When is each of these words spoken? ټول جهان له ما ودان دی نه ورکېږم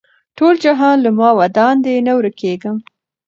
ټول 0.37 0.53
جهان 0.65 0.97
له 1.05 1.11
ما 1.19 1.29
ودان 1.39 1.75
دی 1.85 1.95
نه 2.07 2.13
ورکېږم 2.17 2.77